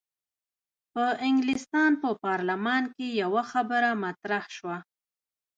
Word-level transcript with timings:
په 0.93 1.03
انګلستان 1.27 1.91
په 2.01 2.09
پارلمان 2.25 2.83
کې 2.95 3.07
یوه 3.23 3.43
خبره 3.51 3.89
طرح 4.21 4.45
شوه. 4.55 4.77